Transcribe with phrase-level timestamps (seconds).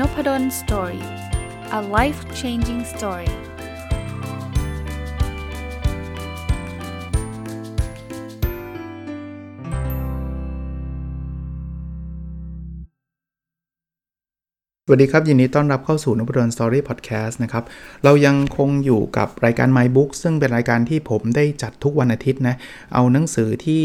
[0.00, 1.04] Nopadol Story
[1.78, 3.30] a life changing story
[14.86, 17.64] สวัสดีครับ ยินดีต้อนรับเข้าสู่ Nopadol Story podcast นะครับ
[18.04, 22.56] เรายังคงอยู่กับรายการ My Book ซึ่งเป็นรายการที่ผมได้จัดทุกวันอาทิตย์นะ
[22.94, 23.82] เอาหนังสือที่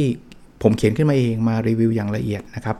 [0.61, 2.77] ผมเขียนขึ้นมาเองมารีวิวอย่างละเอียดนะครับ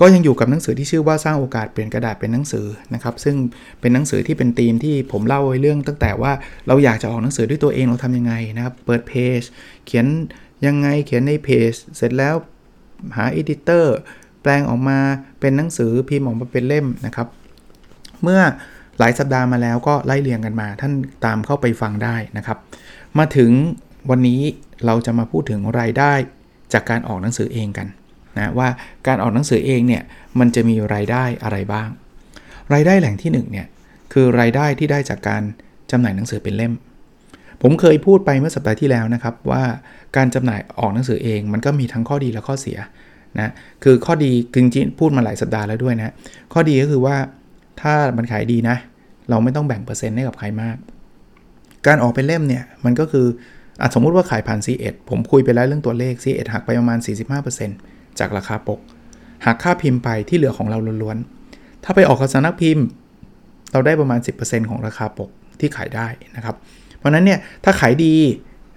[0.00, 3.36] ก็ยังอยู่กับหนังสือที่ชื่อว่าสร้างโอกาสเปลี่ยนกระดาษเป็นหนังสือนะครับ ซึ่ง
[3.80, 6.32] เป็นหนังสือที่เป็นธีมที่ผมเล่าไว้เรื่อง ตั้งแต่ว่า
[6.66, 9.40] เราอยากจะออกหนังสือด้วยตัวเองเราทำยังไงนะครับ เปิดเพจ
[9.86, 10.06] เขียน
[10.66, 12.34] ยังไงเขียนในเพจ เสร็จแล้ว
[13.16, 13.96] หาอดิเตอร์
[14.42, 14.98] แปลงออกมา
[15.40, 17.28] เป็นหนังสือพิมพ์ออกมาเป็นเล่มนะครับ
[18.22, 18.40] เมื่อ
[18.98, 20.92] หลายสัปดาห์มาแล้วก็ไล่เรียงกันมา ท่าน
[21.24, 22.58] ตามเข้าไปฟังได้นะครับ
[23.18, 23.50] มาถึง
[24.10, 24.40] วันนี้
[24.86, 26.12] เราจะมาพูดถึงรายได้
[26.72, 27.86] จากการออกหนังสือเองกัน
[28.38, 28.68] นะว่า
[29.06, 30.02] การออกหนังสือเองเนี่ย
[30.38, 31.88] มันจะมีรายได้อะไรบ้าง
[32.72, 33.66] รายได้แหล่งที่1เนี่ย
[34.12, 35.42] คือรายได้ที่ได้จากการ
[35.90, 36.72] จำหน่ายหนังสือเป็นเล่ม
[37.62, 39.62] ผมเคยพูดไปเมื่อสัปดาห์ที่แล้วนะครับว่า
[40.16, 42.78] การจำหน่ายออกหนังสือเองมันก็มีทั้งข้อดีและข้อเสีย
[43.40, 43.50] นะ
[43.84, 46.12] คือข้อดีจริงๆพูดมาหลายสัปดาห์แล้วด้วยนะ
[46.52, 47.16] ข้อดีก็คือว่า
[47.82, 48.76] ถ้ามันขายดีนะ
[49.30, 50.76] เราไม่ต้องแบ่งเปอร์เซ็นต์ให้กับใครมาก
[51.86, 53.26] การออกเป็นเล่มเนี่ยมันก็คือ
[53.80, 56.98] อสมมุติว่าขายผ่าน C1 ผมคุยไปแล้วเรื่องตัวเลข C1 หักไปประมาณ
[57.44, 58.80] 45% จากราคาปก
[59.44, 62.84] หากค่าพิมพ์ไปที่เหลือของเราล้วนๆ ถ้าไปออกกับสำนักพิมพ์
[63.72, 66.56] เราได้ประมาณ 10%ของราคาปกที่ขายได้นะครับ
[66.98, 68.14] เพราะนั้นเนี่ยถ้าขายดี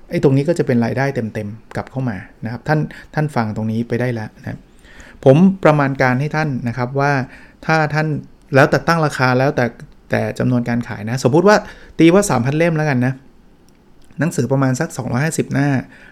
[0.10, 2.80] ไอ้ตรงนี้ก็จะเป็นรายได้เต็มๆกลับเข้ามานะครับ ท่าน
[3.14, 4.60] ท่านฟังตรงนี้ไปได้แล้วนะ
[5.26, 7.12] ผมประมาณการให้ท่านนะครับว่า
[7.66, 8.08] ถ้าท่าน
[8.56, 9.66] แล้วแต่ตั้งราคาแล้วแต่
[10.10, 11.56] แต่จำนวนการขายนะ สมมุติว่า
[12.00, 13.14] ตีว่า 3,000 เล่มแล้วกันนะ
[14.20, 14.90] หนังสือประมาณสัก
[15.22, 15.70] 250 หน้า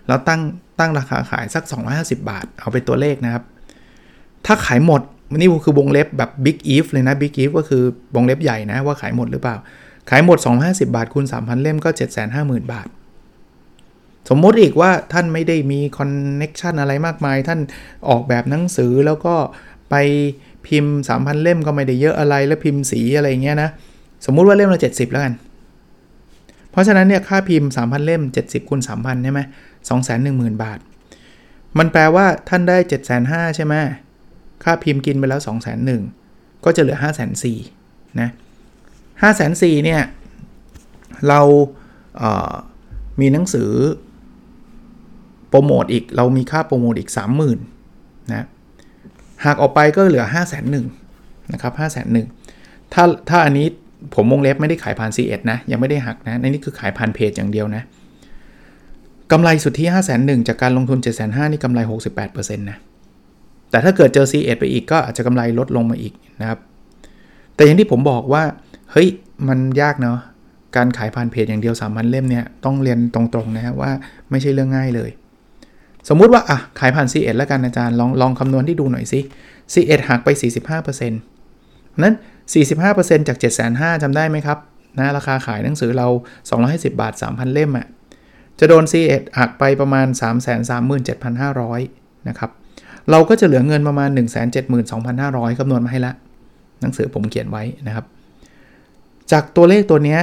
[0.08, 0.41] แล้วตั้ง
[0.80, 1.63] ตั้งราคาขายสัก
[1.94, 3.44] 250 บาท เอาเป็นตัวเลขนะครับ
[4.45, 5.02] ถ้าขายหมด
[5.36, 7.84] นี่คือวงเล็บแบบ big if เลยนะ big if ก็คือ
[8.16, 9.56] วงเล็บใหญ่นะว่าขายหมดหรือเปล่า
[10.09, 11.90] ขายหมด 250 บาทคูณ3,000 เล่มก็
[12.31, 12.88] 750,000 บาท
[14.29, 17.59] สมมติอีกว่าท่านไม่ได้มี connection อะไรมากมาย ท่าน
[18.09, 19.35] ออกแบบหนังสือแล้วก็
[19.89, 19.95] ไป
[20.68, 23.69] พิมพ์ 3,000 เล่มก็ไม่ได้เยอะอะไรแล้วพิมพ์สีอะไรเงี้ยนะ
[24.25, 25.34] สมมุติว่าเล่มละ70 แล้วกัน
[26.77, 29.41] ราะฉะนั้นเนี่ยค่าพิมพ์ 3,000 เล่ม 70คูณ3,000 ใช่ไหม
[30.01, 30.79] 210,000บาท
[31.77, 32.77] มันแปลว่าท่านได้
[33.17, 33.73] 750,000ใช่ไหม
[34.63, 35.39] ค่าพิมพ์กินไปแล้ว
[36.01, 36.97] 201,000ก็จะเหลือ
[37.59, 38.29] 504,000นะ
[39.27, 40.01] 504,000เนี่ย
[41.27, 41.41] เรา
[42.17, 43.71] เมีหนังสือ
[45.49, 47.09] โปรโมทอีก เรามีค่าโปรโมทอีก
[47.51, 47.55] 30,000
[48.31, 48.47] นะ
[49.45, 50.25] หากออกไปก็เหลือ
[50.88, 51.73] 501,000 นะครับ
[52.33, 53.67] 501,000 ถ้าถ้าอันนี้
[54.16, 57.84] ผมวงเล็บไม่ได้ขายผ่าน C1 นะ ยังไม่ได้หักนะในนี้คือขายผ่านเพจอย่างเดียวนะ
[59.31, 61.80] กำไรสุดที่5 0 0 0 0 0 จากการลงทุน 7 5 0 0 0นี่กำไร
[62.19, 62.78] 68%นะ
[63.72, 66.59] แต่ถ้าเกิดเจอ C1 ไปอีกก็อาจจะกำไรลดลงมาอีกนะครับ
[67.56, 68.44] แต่อย่างที่ผมบอกว่า
[68.91, 69.07] เฮ้ย
[69.47, 70.19] มันยากเนาะ
[70.75, 73.91] การขายผ่านเพจอย่างเดียว3 0 0 0เล่มเนี่ยต้องเรียนตรงๆนะว่า
[74.30, 75.09] ไม่ใช่เรื่องง่ายเลย
[76.09, 79.19] สมมุติว่าอะขายผ่าน C1 แล้วกันอาจารย์ลองลองคำนวณที่ดูหน่อยสิ
[79.74, 80.30] C1 หักไป
[80.80, 82.13] 45%นั้น
[82.53, 83.38] 45%จาก
[83.69, 84.58] 7,500จำได้ไหมครับ
[84.97, 86.08] นะราคาขายหนังสือเรา
[86.52, 87.88] 250 บาท 3,000 เล่มอะ่ะ
[88.59, 90.08] จะโดน C1 หักไปประมาณ
[90.97, 92.52] 337,500 นะครับ
[93.12, 94.09] เราก็จะเหลือเงินประมาณ
[94.84, 96.13] 172,500คำนวณมาให้ละ
[96.81, 98.06] หนังสือผมเขียนไว้นะครับ
[99.31, 100.18] จากตัวเลขตัวนี้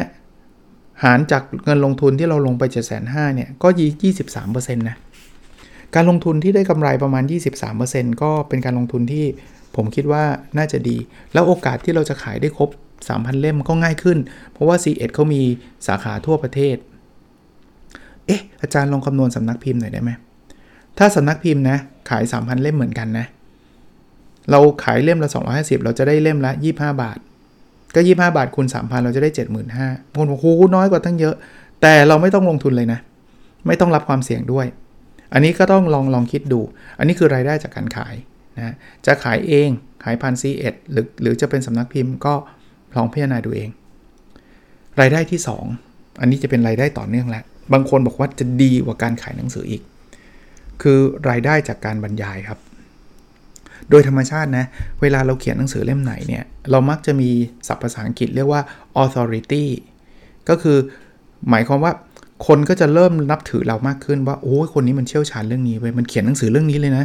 [1.03, 2.63] หารจากเงินลงทุนที่เราลงไป
[3.01, 3.69] 7,500เนี่ย ก็
[4.23, 4.97] 23%นะ
[5.95, 7.25] การลงทุนที่ได้กำไรประมาณ
[7.73, 9.25] 23%ก็เป็นการลงทุนที่
[9.77, 10.25] ผมคิดว่า
[10.59, 10.97] น่าจะดี
[11.33, 12.71] แล้วโอกาสที่เราจะขายได้ครบ
[13.09, 14.19] 3,000 เล่มก็ง่ายขึ้น
[14.53, 15.43] เพราะว่า C1 เขามี
[15.87, 16.77] สาขาทั่วประเทศ
[18.27, 20.11] เอ๊ะ อาจารย์ลองคำนวณสำนักพิมพ์หน่อยได้ไหม
[20.99, 21.79] ถ้าสำนักพิมพ์นะ
[22.11, 23.27] ขาย 3,000 เล่มเหมือนกันนะ
[24.51, 27.19] เราขายเล่มละ 250 เราจะได้เล่มละ 25 บาท
[27.95, 29.31] ก็ 25 บาทคูณ3,000 เราจะได้
[29.73, 31.35] 75,000คนบอกโอ้โหน้อยกว่าตั้งเยอะ
[31.83, 32.99] แต่เราไม่ต้องลงทุนเลยนะ
[33.67, 34.67] ไม่ต้องรับความเสี่ยงด้วย
[35.33, 36.61] อันนี้ก็ต้องลองลองคิดดู
[36.99, 38.15] อันนี้คือรายได้จากการขาย
[38.57, 38.75] นะ
[39.07, 39.69] จะขายเอง
[40.05, 42.35] ขายพันซีเอ็ดหรือหรือจะเป็นสำนักพิมพ์ก็
[42.97, 43.71] ลองพิจารณาดูเอง
[45.01, 45.41] รายได้ที่
[45.81, 49.83] 2 อันนี้จะเป็นรายได้ต่อเนื่องแล้ว บางคนบอกว่าจะดีกว่าการขายหนังสืออีก
[50.83, 50.99] คือ
[51.31, 52.59] รายได้จากการบรรยายครับ
[53.91, 54.65] โดยธรรมชาตินะ
[55.01, 57.31] เวลาเราเขียนหนังสือเล่มไหนเนี่ย เรามักจะมี
[57.69, 58.63] ศัพท์ภาษาอังกฤษเรียกว่า
[59.03, 59.65] authority
[60.49, 60.79] ก็คือ
[61.51, 61.93] หมายความว่า
[62.47, 67.05] คนก็จะเริ่มนับถือเรามากขึ้นว่าโอ้ยคนนี้มันเชี่ยวชาญเรื่องนี้เว้ยมันเขียนหนังสือเรื่องนี้เลยนะ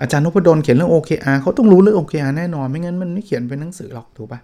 [0.00, 4.40] อาจารย์นพดลเขียนเรื่อง OKR เขาต้องรู้เรื่อง OKR แน่นอน ไม่งั้นมันไม่เขียนเป็นหนังสือหรอกถูกปะ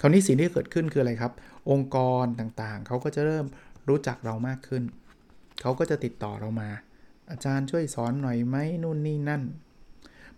[0.00, 1.32] คราวนี้สิ่งที่เกิดขึ้นคืออะไรครับ
[1.70, 3.46] องค์กรต่างๆ เขาก็จะเริ่ม
[3.88, 4.82] รู้จักเรามากขึ้น
[5.60, 6.68] เขาก็จะติดต่อเรามา
[7.30, 9.42] อาจารย์ช่วยสอนหน่อยไหมนู่นนี่นั่น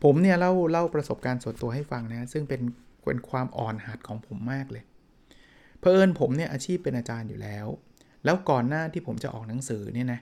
[0.02, 2.62] ผมเนี่ยเล่าเล่าประสบการณ์ส่วนตัวให้ฟังนะซึ่งเป็น
[3.04, 4.84] เป็นความอ่อนหัดของผมมากเลย
[5.78, 7.66] เพอเอิญผมเนี่ยอาชีพเป็นอาจารย์อยู่แล้ว
[8.24, 10.20] แล้วก่อนหน้าที่ผมจะออกหนังสือเนี่ยนะ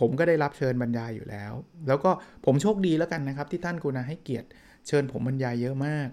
[0.00, 1.52] ผมก็ได้รับเชิญบรรยายอยู่แล้ว
[1.88, 2.10] แล้วก็
[2.44, 4.48] ผมโชคดีแล้วกันนะครับ ที่ท่านกุณาให้เกียรติ
[4.88, 6.08] เชิญผมบรรยายเยอะมาก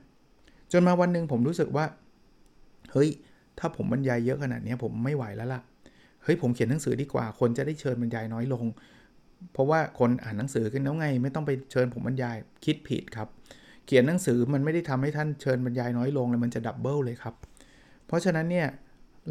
[0.72, 1.86] จนมาวันหนึ่งผมรู้สึกว่า
[2.92, 3.10] เฮ้ย
[3.60, 5.62] ถ้าผมบรรยายเยอะขนาดนี้ผมไม่ไหวแล้วล่ะ
[6.24, 8.66] เฮ้ยผมเขียนหนังสือดีกว่า คนจะได้เชิญบรรยายน้อยลง
[9.54, 13.28] เพราะว่าคนอ่านหนังสือกันแล้วไง ไม่ต้องไปเชิญผมบรรยายคิดผิดครับ
[13.86, 17.36] เขียนหนังสือมันไม่ได้ทำให้ท่านเชิญบรรยายน้อยลงเลยมันจะดับเบิลเลยครับ
[18.08, 18.68] เพราะฉะนั้นเนี่ย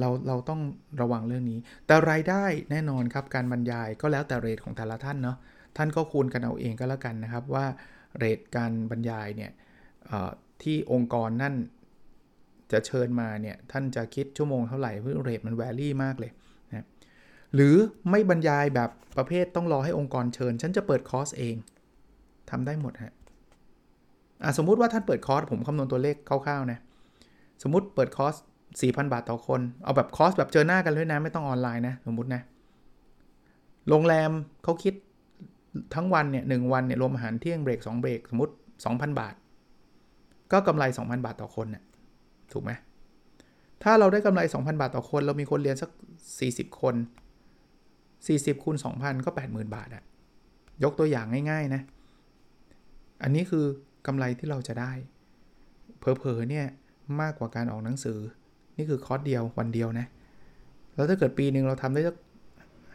[0.00, 0.60] เราเราต้อง
[1.00, 5.36] ระวังเรื่องนี้ แต่รายได้แน่นอนครับการบรรยายก็แล้วแต่เรทของแต่ละท่านเนาะ
[5.76, 7.66] ท่านก็คูณกันเอาเองก็แล้วกันนะครับว่า
[8.18, 9.52] rate การบรรยายเนี่ย
[10.62, 11.54] ที่องค์กรนั่น
[12.72, 16.30] จะเชิญมาเนี่ยท่านจะคิดชั่วโมงเท่าไหร่เพราะ rate มัน vary มากเลย
[16.70, 16.86] นะ
[17.54, 17.76] หรือ
[18.10, 21.56] ไม่บรรยายแบบประเภทต้องรอให้องค์กรเชิญ ฉันจะเปิดคอร์สเอง
[22.50, 23.12] ทำได้หมดฮะ
[24.58, 26.78] สมมุติว่าท่านเปิดคอร์สผมคำนวณตัวเลขคร่าวๆนะ
[27.62, 28.34] สมมติเปิดคอร์ส
[28.80, 32.42] 4,000 บาทต่อคน เอาแบบคอร์สแบบเจอหน้ากันเลยนะ ไม่ต้องออนไลน์นะ สมมตินะ
[33.88, 34.30] โรงแรม
[34.64, 34.94] เขาคิด
[35.94, 38.52] ทั้งวันเนี่ยหวันเนี่ยรวมอาหารเที่ยงเบรก2เบรกสมมติ
[38.86, 39.34] 2,000 บาท
[40.52, 41.82] ก็กำไร 2,000 บาทต่อคนเนี่ย
[42.52, 42.70] ถูกไหม
[43.82, 45.90] ถ้าเราได้กำไร 2,000 บาทต่อคน เรามีคนเรียนสัก
[46.34, 46.94] 40 คน
[47.80, 50.02] 40คูณ2,000 ก็ 80,000 บาทอะ
[50.84, 51.82] ยกตัวอย่างง่ายๆนะ
[53.22, 53.64] อันนี้คือ
[54.06, 54.92] กำไรที่เราจะได้
[55.98, 56.66] เพอเพอเนี่ย
[57.20, 58.18] มากกว่าการออกหนังสือ
[58.76, 60.06] นี่คือคอร์สเดียววันเดียวนะ
[60.94, 62.16] แล้วถ้าเกิดปีหนึ่งเราทำได้สัก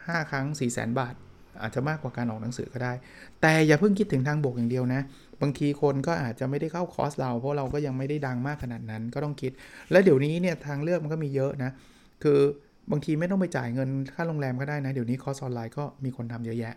[0.06, 1.14] ห้าครั้ง4 0 0 0 0 0บาท
[1.62, 2.92] อาจจะมากกว่าการออกหนังสือก็ได้
[3.40, 5.00] แต่อย่าเพิ่งคิดถึงทางบวกอย่างเดียวนะ
[5.42, 9.52] บางทีคนก็อาจจะไม่ได้เข้าคอร์สเรา เพราะเราก็ยังไม่ได้ดังมากขนาดนั้นก็ต้องคิด
[9.90, 11.70] และเดี๋ยวนี้เนี่ยทางเลือกมันก็มีเยอะนะ
[12.22, 12.38] คือ
[12.90, 16.74] บางทีไม่ต้องไปจ่ายเงินค่าโรงแรมก็ได้นะ เดี๋ยวนี้คอร์สออนไลน์ก็มีคนทำเยอะแยะ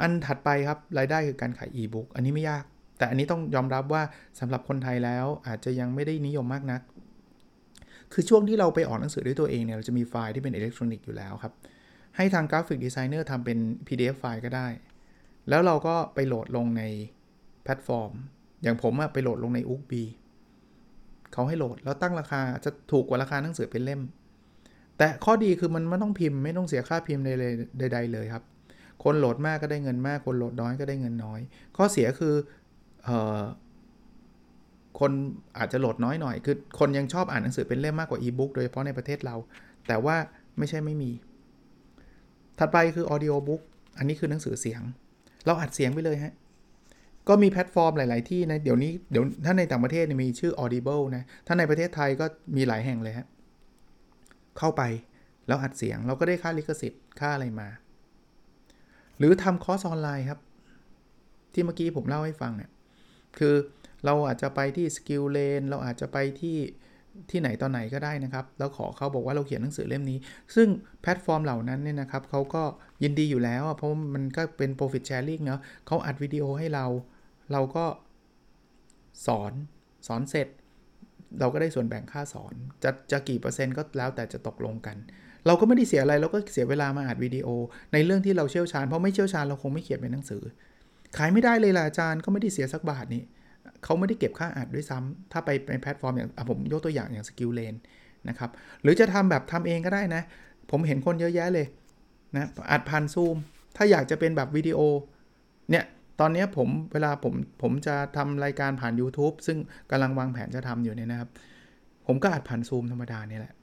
[0.00, 2.64] อันถัดไปครับรายได้คือการขายอีบุ๊กอันนี้ไม่ยาก
[2.98, 4.02] แต่อันนี้ต้องยอมรับว่า
[4.40, 6.80] สำหรับคนไทยแล้วอาจจะยังไม่ได้นิยมมากนัก
[8.12, 11.52] คือช่วงที่เราไปออกหนังสือด้วยตัวเองเนี่ยเราจะมีไฟล์ที่เป็นอิเล็กทรอนิกส์อยู่แล้วครับ
[12.16, 14.66] ให้ทาง graphic designer ทำเป็น PDF ไฟล์ก็ได้
[15.48, 16.82] แล้วเราก็ไปโหลดลงใน
[17.62, 18.12] แพลตฟอร์ม
[18.62, 20.02] อย่างผมอะไปโหลดลงใน u กบี
[21.32, 24.00] เขาให้โหลดแล้วตั้งราคาจะถูกกว่าราคาหนังสือเป็นเล่ม
[24.98, 27.24] แต่ข้อดีคือมันไม่ต้องพิมพ์ไม่ต้องเสียค่าพิมพ์
[27.78, 28.44] ใดๆเลยครับ
[29.04, 31.40] คนโหลดมากก็ได้เงินมาก คนโหลดน้อยก็ได้เงินน้อย
[31.76, 32.34] ข้อเสียคือ
[33.08, 33.42] ออ
[35.00, 35.12] คน
[35.58, 39.36] อาจจะโหลดน้อยหน่อย คือคนยังชอบอ่านหนังสือเป็นเล่มมากกว่าอีบุ๊กโดยเฉพาะในประเทศเรา
[39.88, 40.16] แต่ว่า
[40.58, 41.10] ไม่ใช่ไม่มี
[42.58, 43.62] ถัดไปคือ audiobook
[43.98, 44.82] อันนี้คือหนังสือเสียง
[45.46, 46.32] เราอัดเสียงไปเลยฮะ
[47.28, 52.26] ก็มีแพลตฟอร์มหลาย ๆ ที่นะเดี๋ยวนี้เดี๋ยวถ้าในต่างประเทศมีชื่อ Audible นะถ้าในประเทศไทยก็
[52.56, 53.26] มีหลายแห่งเลยฮะ
[54.58, 54.82] เข้าไป
[55.46, 57.68] แล้วอัดเสียงเราก็ได้ค่าลิขสิทธิ์ค่าอะไรมา
[59.18, 60.40] หรือทำคอร์สออนไลน์ครับ
[61.52, 62.70] ที่เมื่อกี้ผมเล่าให้ฟังเนี่ย
[63.38, 63.54] คือ
[64.04, 66.58] เราอาจจะไปที่ Skill Lane เราอาจจะไปที่
[67.30, 70.18] ที่ไหนตอนไหนก็ได้นะครับ แล้วขอเขาบอกว่าเราเขียนหนังสือเล่มนี้
[70.54, 70.68] ซึ่ง
[71.02, 72.62] แพลตฟอร์มเหล่านั้นเนี่ยนะครับเขาก็
[73.02, 76.86] ยินดีอยู่แล้ว เพราะมันก็เป็น profit sharing เนาะเขาอัดวิดีโอให้เรา
[77.52, 77.84] เราก็
[79.26, 79.52] สอน
[80.06, 80.48] สอนเสร็จ
[81.40, 82.54] เราก็ได้ส่วนแบ่งค่าสอน
[82.84, 84.96] จะจะกี่เปอร์เซ็นต์ก็แล้วแต่จะตกลงกัน
[85.46, 87.48] เราก็ไม่ได้เสียอะไร เราก็เสียเวลามาอัดวิดีโอ
[87.92, 90.42] ในเรื่องที่เราเชี่ยวชาญ เพราะไม่เชี่ยวชาญเราคงไม่เขียนเป็นหนังสือ
[91.16, 93.22] ขายไม่ได้เลยล่ะอาจารย์ก็ไม่ได้เสียสักบาทนี่
[93.84, 97.74] เขาไม่ได้เก็บค่าอัดด้วยซ้ำถ้าไปในแพลตฟอร์มอย่างผมยกตัวอย่างอย่าง Skill Lane
[98.28, 98.50] นะครับ
[98.82, 100.22] หรือจะทำแบบทำเองก็ได้นะ
[100.70, 101.66] ผมเห็นคนเยอะแยะเลย
[102.36, 103.36] นะอัดผ่านซูม
[103.76, 104.78] ถ้าอยากจะเป็นแบบวิดีโอ
[105.70, 105.84] เนี่ย
[106.20, 109.58] ตอนนี้ผมเวลาผมผมจะทำรายการผ่าน YouTube ซึ่ง
[109.90, 111.30] กำลังวางแผนจะทำอยู่เนี่ยนะครับ
[112.06, 113.54] ผมก็อัดผ่านซูมธรรมดาเนี่ยแหละ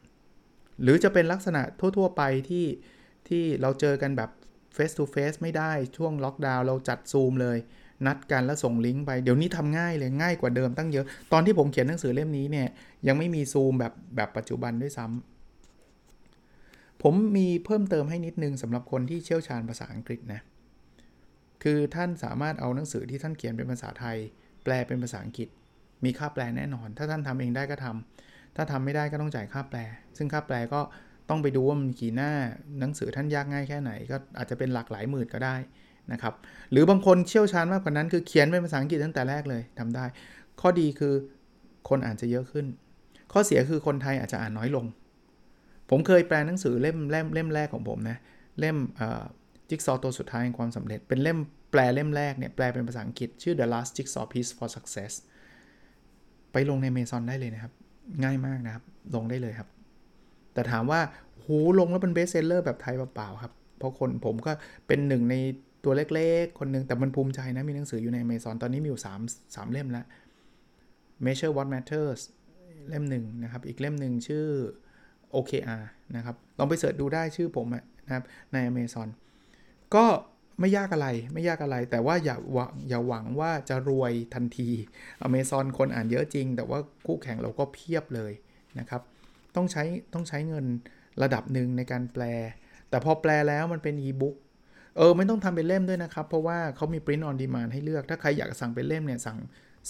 [0.81, 2.65] หรือจะเป็นลักษณะทั่ว ๆ ไปที่
[3.27, 4.29] ที่เราเจอกันแบบ
[4.75, 7.57] face to face ไม่ได้ช่วงล็อกดาวน์เราจัดซูมเลย
[8.05, 12.67] นัดกันแล้วส่งลิงก์ไป เดี๋ยวนี้ทำง่ายเลยง่ายกว่าเดิมตั้งเยอะ ตอนที่ผมเขียนหนังสือเล่มนี้เนี่ย
[13.07, 20.41] ยังไม่มีซูมแบบแบบปัจจุบันด้วยซ้ำผมมีเพิ่มเติมให้นิดนึงสำหรับคนที่เชี่ยวชาญภาษาอังกฤษนะ
[21.63, 24.17] คือท่านสามารถเอาหนังสือที่ท่านเขียนเป็นภาษาไทย
[24.63, 25.49] แปลเป็นภาษาอังกฤษ
[26.05, 29.79] มีค่าแปลแน่นอน ถ้าท่านทำเองได้ก็ทำถ้าทำไม่ได้ก็ต้องจ่ายค่าแปล
[30.17, 30.81] ซึ่งค่าแปลก็
[31.29, 32.31] ต้องไปดูว่ามันกี่หน้า
[32.79, 35.55] หนังสือท่านยากง่ายแค่ไหน ก็อาจจะเป็นหลักหลายหมื่นก็ได้
[36.13, 36.33] นะครับ
[36.71, 40.05] หรือบางคนเชี่ยวชาญมากกว่านั้นคือเขียนเป็นภาษาอังกฤษตั้งแต่แรกเลยทำได้
[40.61, 41.13] ข้อดีคือ
[41.89, 42.65] คนอ่านจะเยอะขึ้น
[43.33, 44.85] ข้อเสียคือคนไทยอาจจะอ่านน้อยลง
[45.89, 48.17] ผมเคยแปลหนังสือเล่มเล่มเล่มแรกของผมนะ
[48.59, 48.77] เล่ม
[49.69, 51.37] จิ๊กซอตัวสุดท้ายของความสำเร็จ เป็นเล่ม
[51.71, 55.13] แปลเล่มแรกเนี่ยแปลเป็นภาษาอังกฤษชื่อ The Last Jigsaw Piece for Success
[56.51, 57.73] ไปลงในเมซอนได้เลยนะครับ
[58.23, 58.83] ง่ายมากนะครับ
[59.15, 59.69] ลงได้เลยครับ
[60.53, 61.01] แต่ถามว่า
[61.41, 61.47] โห
[61.79, 64.51] ลงแล้วเป็น bestseller แบบไหม เปล่าๆครับ เพราะคนผมก็
[64.87, 65.35] เป็นหนึ่งใน
[65.85, 70.05] ตัวเล็กๆ คนหนึ่งแต่มันภูมิใจนะ มีหนังสืออยู่ในเมซอนตอนนี้มีอยู่3 3เล่มแล้ว
[71.25, 72.21] Measure What Matters
[72.89, 74.45] เล่มหนึ่งนะครับ อีกเล่มหนึ่งชื่อ
[75.35, 75.83] OKR
[76.15, 77.67] นะครับ ลองไปเสิร์ชดูได้ชื่อผม
[78.05, 79.07] นะครับใน Amazon
[79.95, 80.05] ก็
[80.59, 84.69] ไม่ยากอะไรไม่ยากอะไร แต่ว่าอย่าหวังอย่าหวังว่าจะรวยทันที
[85.27, 88.31] Amazon คนอ่านเยอะจริง แต่ว่าคู่แข่งเราก็เพียบเลย
[88.79, 89.01] นะครับ
[89.55, 90.65] ต้องใช้ต้องใช้เงิน
[91.23, 92.23] ระดับหนึ่งในการแปล
[92.89, 94.35] แต่พอแปลแล้วมันเป็นอีบุ๊ก
[94.97, 99.37] เออไม่ต้องทำเป็นเล่มด้วยนะครับ เพราะว่าเขามี print on demand ให้เลือก ถ้าใครอยากสั่งเป็นเล่มเนี่ยสั่ง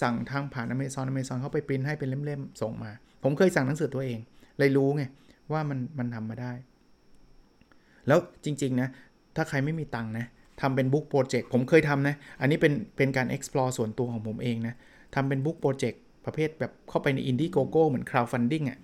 [0.02, 2.92] สั่งทางผ่าน Amazon Amazon เขาไปปริ้นให้เป็นเล่มๆส่งมา
[3.24, 4.20] ผมเคยสั่งหนังสือตัวเอง
[4.60, 5.04] เลยรู้ไง
[5.52, 6.54] ว่ามันมันทำมาได้
[8.08, 8.90] แล้วจริงๆนะ
[9.36, 10.26] ถ้าใครไม่มีตังค์นะ
[10.62, 14.76] ทำเป็น book project ผมเคยทำนะ อันนี้เป็นเป็นการ explore ส่วนตัวของผมเองนะ
[15.16, 18.78] ทำเป็น book project ประเภทแบบเข้าไปใน Indiegogo เหมือน crowdfunding อะ่ะ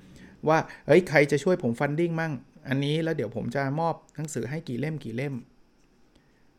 [0.47, 2.33] ว่าเฮ้ยใครจะช่วยผม funding มั่ง
[2.69, 5.33] อันนี้แล้วเดี๋ยวผมจะมอบหนังสือให้กี่เล่มกี่เล่ม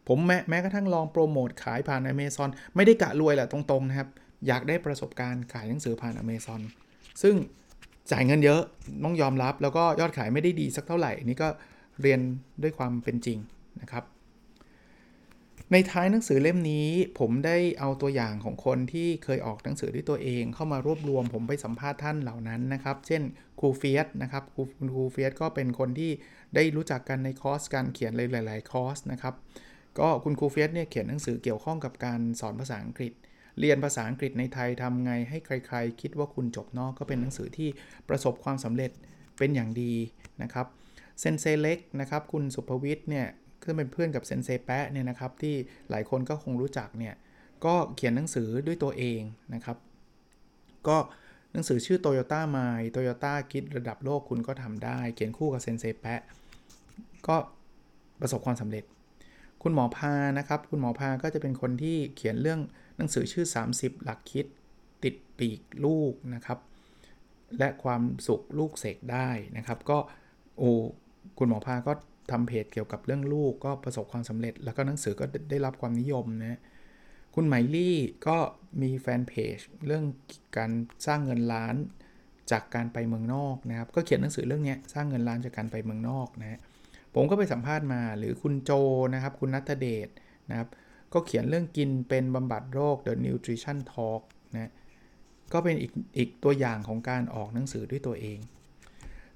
[0.08, 4.08] ผมแม้แม้กระทั่งลองโปรโมทขายผ่าน Amazon ไม่ได้กะรวยแหละตรงๆนะครับ
[4.46, 6.60] อยากได้ประสบการณ์ขายหนังสือผ่าน Amazon
[7.22, 7.34] ซึ่ง
[8.10, 8.60] จ่ายเงินเยอะ
[9.04, 11.48] ต้องยอมรับ แล้วก็ยอดขายไม่ได้ดีสักเท่าไหร่นี่ก็
[12.00, 12.20] เรียน
[12.62, 13.38] ด้วยความเป็นจริง
[13.82, 14.04] นะครับ
[15.72, 23.22] ในท้ายหนังสือเล่มนี้ ผมได้เอาตัวอย่างของคนที่เคยออกหนังสือด้วยตัวเอง เข้ามารวบรวมผมไปสัมภาษณ์ท่านเหล่านั้นนะครับ เช่น
[23.60, 24.62] ครูเฟียสนะครับครู
[24.94, 26.10] ครูเฟียสก็เป็นคนที่
[26.54, 29.34] ได้รู้จักกันในคอร์สการเขียนหลายๆคอร์สนะครับ
[29.98, 33.12] ก็คุณครูเฟียสเนี่ยเขียนหนังสือเกี่ยวข้องกับการสอนภาษาอังกฤษ
[33.60, 37.68] เรียนภาษาอังกฤษในไทยทำไงให้ใคร ๆ คิดว่าคุณจบนอกก็เป็นหนังสือที่
[38.08, 38.90] ประสบความสำเร็จ
[39.38, 39.92] เป็นอย่างดี
[40.42, 40.66] นะครับ
[41.20, 43.26] เซนเซเล็กนะครับคุณสุภวิทย์เนี่ย
[43.64, 45.54] ซึ่งเป็นเพื่อนกับเซนเซแปะเนี่ยนะครับที่
[45.90, 47.14] หลายคนก็คงรู้จักเนี่ย
[47.64, 49.20] ก็เขียนหนังสือด้วยตัวเอง
[49.54, 49.76] นะครับ
[50.88, 50.98] ก็
[51.52, 56.20] หนังสือชื่อ Toyota My Toyota คิดระดับโลกคุณก็ทำได้ เขียนคู่กับเซนเซแปะ
[57.26, 57.36] ก็
[58.20, 58.84] ประสบความสำเร็จ
[59.62, 62.60] คุณหมอพานะครับ คุณหมอพาก็จะเป็นคนที่เขียนเรื่อง
[62.96, 64.46] หนังสือชื่อ 30 หลักคิด
[65.04, 66.58] ติดปีกลูกนะครับ
[67.58, 69.98] และความสุขลูกเสกได้นะครับ ก็
[70.58, 70.70] โอ้
[71.38, 71.92] คุณหมอพาก็
[72.30, 76.58] ทำเพจเกี่ยวกับเรื่องลูกก็ประสบความสำเร็จ แล้วก็หนังสือก็ได้รับความนิยมนะ
[77.34, 78.36] คุณไหมลี่ก็
[78.82, 80.04] มีแฟนเพจเรื่อง
[80.56, 80.70] การ
[81.06, 81.74] สร้างเงินล้าน
[82.50, 86.58] จากการไปเมืองนอกนะครับ ก็เขียนหนังสือเรื่องนี้สร้างเงินล้านจากการไปเมืองนอกนะ
[87.14, 88.70] ผมก็ไปสัมภาษณ์มาหรือคุณโจ
[89.14, 90.08] นะครับ คุณนัทเดช
[90.50, 90.68] นะครับ
[91.12, 94.22] ก็เขียนเรื่องกินเป็นบำบัดโรค The Nutrition Talk
[94.54, 94.70] นะ
[95.52, 98.38] ก็เป็นอีกอีกตัวอย่างของการออกหนังสือด้วยตัวเอง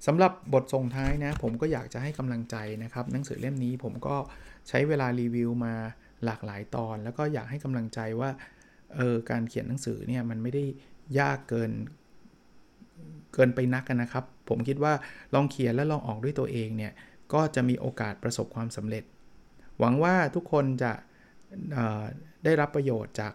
[0.07, 4.17] สำหรับบทส่งท้ายนะ ผมก็อยากจะให้กำลังใจนะครับ หนังสือเล่มนี้ผมก็
[4.69, 5.75] ใช้เวลารีวิวมา
[6.25, 8.31] หลากหลายตอน แล้วก็อยากให้กำลังใจว่า
[8.97, 10.65] เออการเขียนหนังสือเนี่ยมันไม่ได้
[11.19, 11.73] ยากเกิน
[13.35, 14.93] เกินไปนักกันนะครับ ผมคิดว่า
[15.35, 16.93] ลองเขียนและลองออกด้วยตัวเองเนี่ย
[17.35, 19.05] ก็จะมีโอกาสประสบความสำเร็จ
[19.79, 20.93] หวังว่าทุกคนจะ
[22.45, 23.33] ได้รับประโยชน์จาก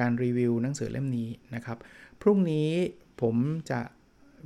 [0.00, 1.78] การรีวิวหนังสือเล่มนี้นะครับ
[2.22, 2.70] พรุ่งนี้
[3.22, 3.36] ผม
[3.70, 3.80] จะ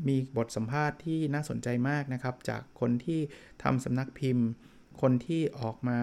[0.08, 3.20] มีบทสัมภาษณ์ที่น่าสนใจมากนะครับ จากคนที่
[3.62, 4.46] ทำสำนักพิมพ์
[5.00, 5.98] คนที่ออกมา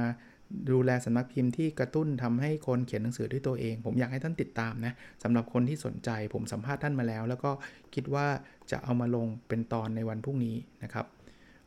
[0.71, 4.93] ดูแลสำนักพิมพ์ที่กระตุ้นทำให้คนเขียนหนังสือด้วยตัวเอง ผมอยากให้ท่านติดตามนะ
[5.23, 7.51] สำหรับคนที่สนใจผมสัมภาษณ์ท่านมาแล้ว แล้วก็
[7.93, 8.27] คิดว่า
[8.71, 11.05] จะเอามาลงเป็นตอนในวันพรุ่งนี้นะครับ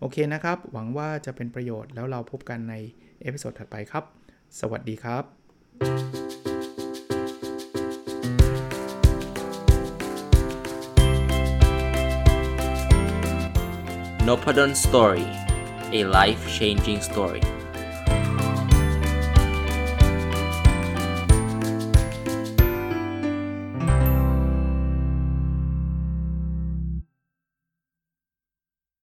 [0.00, 2.74] โอเคนะครับ หวังว่าจะเป็นประโยชน์แล้วเราพบกันใน
[3.22, 4.04] episode ถัดไปครับ
[4.60, 5.24] สวัสดีครับ
[14.28, 15.26] n o p a d o n Story
[15.98, 17.55] a life changing story